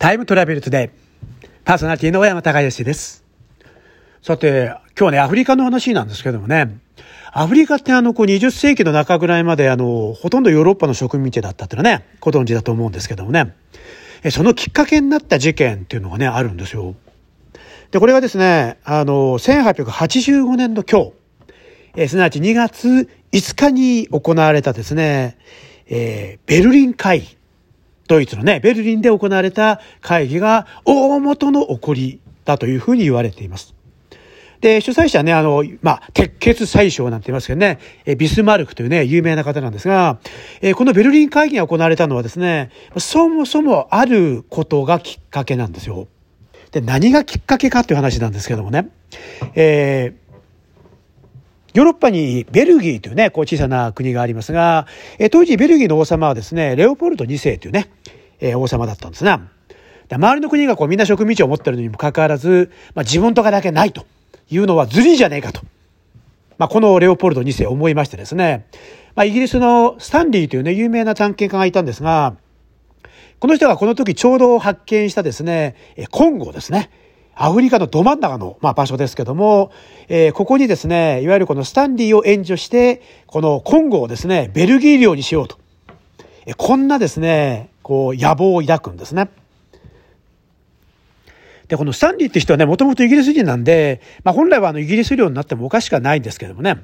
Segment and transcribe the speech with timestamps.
[0.00, 1.50] タイムトラベルトデイ。
[1.62, 3.22] パーソナリティの小山隆義です。
[4.22, 6.78] さて、今日はね、アフリカの話なんですけどもね、
[7.34, 13.54] アフリカってあの、こう20世紀の中ぐらいまであの、ほとんどヨーロッパの植民地だったっていうのはね、ご存知だと思うんですけどもね、
[14.30, 16.94] そのきっかけになった事件っていうのがね、あるんですよ。
[17.90, 21.12] で、これがですね、あの、1885年の今日、
[21.94, 25.36] えすなわち2月5日に行われたですね、
[25.88, 27.39] えー、ベルリン会議。
[28.10, 33.72] ドイツのね、ベルリンで行われた会議が大元の起こりだというふうに言われています。
[34.60, 40.18] で、主催者はね、あの、まあ、鉄血宰相なんて言いますけどね、えビスマルクというね、有名な方なんですが、
[40.60, 46.08] えこのベルリン会議が行われたのはですね、そもそもあることがきっかけなんですよ。
[46.72, 48.88] で、何がきっかけかっていう話なんですけどもね、
[49.54, 50.29] えー
[51.74, 54.86] ヨーロッパにベルギーというね、こう小さな国がありますが、
[55.18, 57.90] え当時ベルギーの王様はですね、レオポルト2世というね、
[58.40, 59.40] え王様だったんですが、
[60.10, 64.06] 周りの国がこうみんな植民地を持ってるのにもかかわらず、まあ、自分とかだけないと
[64.50, 65.62] いうのはずりじゃねえかと。
[66.58, 68.66] まあ、このレオポルト2世思いましてですね、
[69.14, 72.34] まあ、イギリスのスタンリーというね、有名な探検家がいたんですが、
[73.38, 75.76] この人がこの時ちょうど発見したですね、
[76.10, 76.90] コンゴですね。
[77.34, 79.72] アフリカのど真ん中の、まあ、場所ですけども、
[80.08, 85.58] えー、ここにですね、いわゆるこのスタンリーを援助して、このコンゴをですね、ベルギー領にしようと。
[86.46, 89.28] えこんなですね、こう、野望を抱くんですね。
[91.70, 96.74] で、このスタンリーって人はね、もともとイギリス人なんで、まあ本来はあのイギリス領になってもおかしくはないんですけどもね、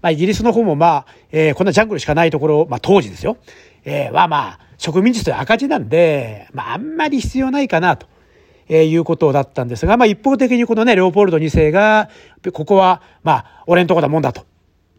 [0.00, 3.36] まあイギリスの方もまあ、えー、こんなジャングルしかないところ、まあ当時ですよ、
[3.84, 8.08] えー、はまあ、植民地という赤字なんで、まああんまり必要ないかなと。
[8.72, 12.08] えー、いうことだったんですが、まあ一方的にこのね、レオポルド2世が、
[12.54, 14.46] ここは、まあ、俺んとこだもんだと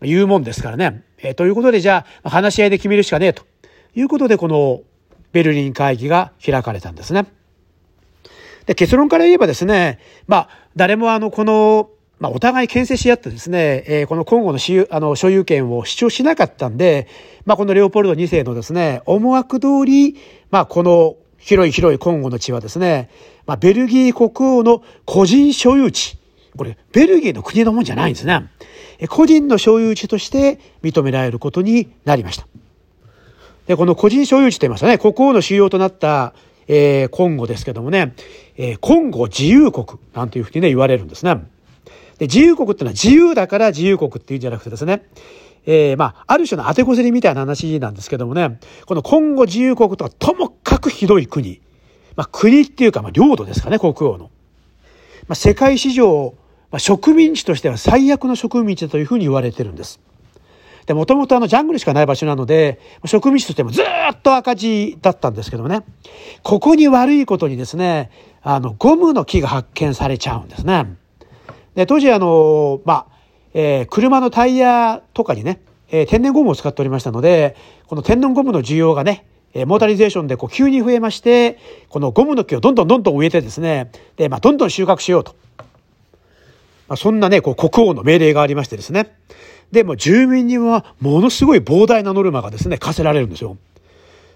[0.03, 1.03] いうもんですからね。
[1.17, 3.43] えー、ということで、じゃあ、話し合いで決めるしかねえと
[3.95, 4.81] いうことで、この
[5.31, 7.25] ベルリン会議が開かれたんですね。
[8.67, 17.07] で、結論から言えばですね、まあ、誰もあの、この、まあ、お互い牽制し合ってですね、えー、この今後の私有あの所有権を主張しなかったんで、
[17.45, 20.15] まあ、このレオポルド2世のですね、思惑通り、
[20.51, 23.09] まあ、この広い広い今後の地はですね、
[23.45, 26.17] まあ、ベルギー国王の個人所有地。
[26.57, 28.49] これ、ベルギーの国のもんじゃないんですね。
[29.09, 32.47] 個人の所有地として認められることになりました。
[33.67, 36.33] で、この個人所有地と言いますとね、国王の主要となった、
[36.69, 38.13] えー、コンゴですけどもね、
[38.55, 41.43] えー、コンゴ自由国なんていうふうにね、言われるんですね。
[42.19, 45.03] で、自由国ってのは自由だから自由国っていうんじゃなくてですね、
[45.65, 50.52] えー、まあ、ある種の当てこずりみたいな話なんですけどもね、このコンゴ自由国とはとも
[50.83, 51.61] くひどい国。
[52.15, 54.29] まあ、国っていうか、まあ、領土ですかね、国王の。
[55.27, 56.35] まあ、世界史上、
[56.69, 59.99] まあ、植民地としては最悪の植民地だというふうに言われてるんです。
[60.85, 63.85] で、もともとあのジャングルしかない場所なので、植民地としてもずっ
[64.21, 65.81] と赤字だったんですけどもね、
[66.43, 68.11] ここに悪いことにですね、
[68.41, 70.97] あの、ゴムの木が発見されちゃうんですね。
[71.75, 73.05] で、当時あの、まあ、
[73.53, 77.55] えー、車のタイヤとかにね、えー、天然ゴムを使っておりましたので、
[77.87, 81.59] この天然ゴムの需要がね、えモータリゼーションでこう急に増えまして、
[81.89, 85.35] このゴムの木をどんどんどんどん植えてですね、で、まあ、どんどん収穫しようと。
[86.87, 89.15] まあ、そんなね、こう国王の命令がありましてですね。
[89.71, 93.57] で、も住民にはものすごい膨大なノルマがですね、課せられるんですよ。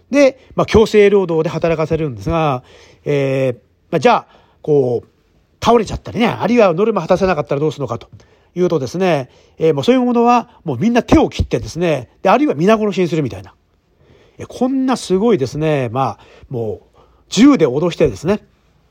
[0.09, 2.63] で、まあ、強制労働で働かせるんですが、
[3.06, 3.53] えー、
[3.91, 5.07] まあ、じゃあ、こう、
[5.63, 8.09] 倒れちゃったりね、あるいはノルマ果たせなかったらどうするのかと
[8.56, 13.53] いうとですね、えー、もうそういうものはもうみんな手を切ってですね、で、あるいは皆殺しにするみたいな。
[14.46, 16.98] こんなすごいですね、まあ、もう、
[17.30, 18.46] 銃で脅してですね。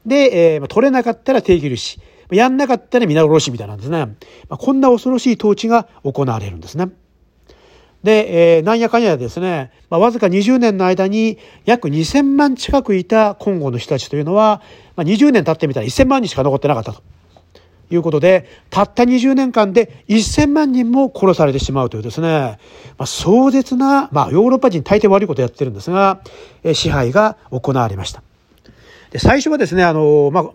[0.04, 4.06] で、えー、取れなかったら手切るし、やんなかったら皆殺しみたいなんですね。
[4.06, 4.16] ま
[4.50, 6.88] あ、こんな恐ろしい統治が行われるんですね。
[8.02, 14.62] で、えー、なんやかんやですね、まあ、わずか20年の間に約2000万近くいたコンゴの人たちというのは、
[14.94, 17.02] まあ、20年経ってみたら1000万人しか残ってなかったと。
[17.90, 22.58] いうことで、たった20年間で1000万人も殺されてしまうというですね、
[22.98, 26.20] まあ、壮絶な、まあ、ヨーロッパ人大抵悪いことやってるんですが、
[26.64, 28.22] え支配が行われました。
[29.10, 30.50] で最初はですね、あの、まあ、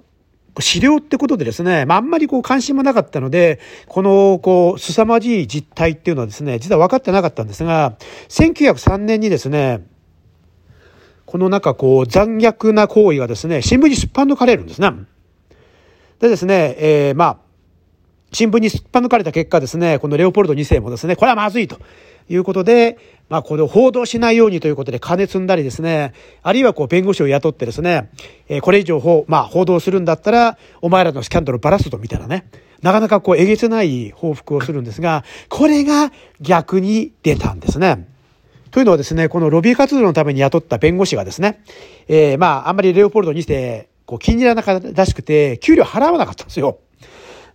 [0.60, 7.96] 資料ってことでですね、まあ、あんまりこう関心もなかったので、この、こう、凄まじい実態っていうのはですね、実は分かってなかったんですが、
[8.28, 9.86] 1903年にですね、
[11.26, 14.92] この中、こう、残虐な行為がですね、新聞に出版抜かれるんですね。
[16.22, 17.38] でですね、えー、まあ、
[18.32, 21.80] 新聞にすっぱ抜かれた結果ですね、このレオポルド2世もですね、これはまずいと
[22.30, 22.98] いうことで、
[23.28, 26.14] まあ、これを報道しないようにということで金積んだりですね、
[26.44, 28.12] あるいはこう弁護士を雇ってですね、
[28.48, 32.46] えー、これ以上報、まあ、報道するんだったら、お前らのスキャンダルばらすとみたいなね、
[32.84, 38.08] なかなかこうえげつない報復をするんですが、これが逆に出たんですね。
[38.70, 41.64] というのはですね、このロビー活動のために雇った弁護士がですね、
[42.08, 46.80] えー、まあ、あんまりレオポルド2世、こう気に入らなかったらしくて、給料払わなかったんですよ。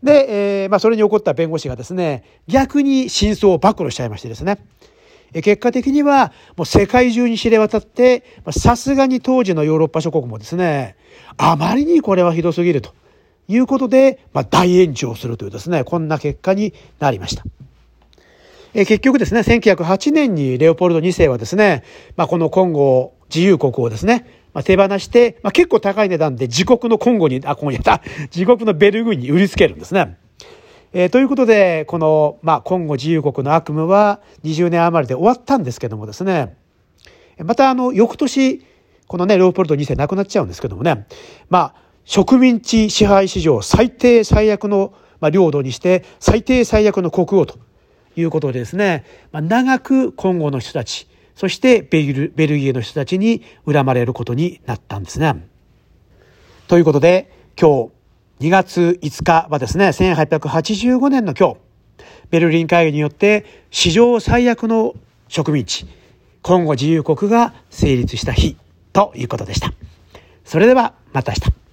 [0.03, 4.59] で、えー、まあ、それに怒った弁護士がですね、逆に真相を暴露しちゃいましてですね、
[5.35, 10.97] 結果的には、もう世界中に知れ渡って、さすがに当時のヨーロッパ諸国もですね、
[11.37, 12.95] あまりにこれはひどすぎると
[13.49, 17.45] いうことで、まあ、大炎上するというですね、こんな結果になりました。
[18.73, 21.85] え結局ですね、1908年にレオポルド2世はですね、
[22.17, 28.01] まあ、このコンゴ自由国をですね、まあ、手放して、まあ、結構高い値段で自国のコンゴに、あ、コンゴやった、
[28.35, 30.17] 自国のベルグーに売りつけるんですね。
[30.95, 36.57] えー、ということで、この、まあ、コンゴ自由国の悪夢は20年余りで終わったんですけどもですね、
[37.45, 38.65] またあの、翌年、
[39.07, 41.07] このね、ローポルト2世亡くなっちゃうんですけどもね、
[41.51, 41.75] まあ、
[42.07, 47.59] 植民地支配史上最低最悪の、まあ、領土にして最低最悪の国王と
[48.17, 55.47] いうことでですね、まあ、長くコンゴの人たち、そしてベルベルギーの人たちに恨まれることになったんですね。
[56.67, 57.31] ということで、
[57.61, 57.91] 今
[58.41, 61.57] 日、2月5日はですね、1885年の今日、
[62.31, 64.95] ベルリン会議によって史上最悪の
[65.29, 65.87] 植民地、
[66.43, 68.57] コンゴ自由国が成立した日
[68.95, 69.75] ということでした。
[70.45, 71.66] それではまた明日。